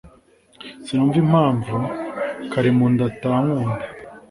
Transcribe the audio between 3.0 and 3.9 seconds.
atankunda